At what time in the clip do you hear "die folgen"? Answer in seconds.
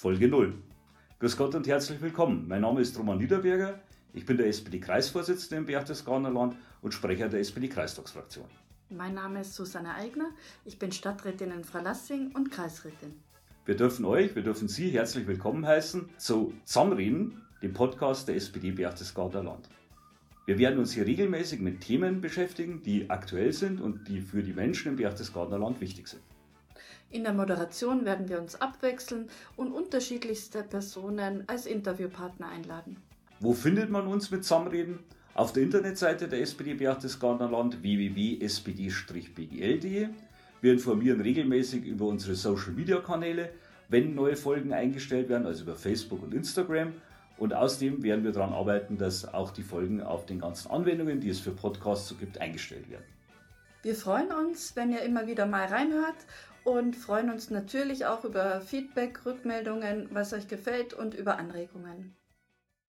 49.50-50.02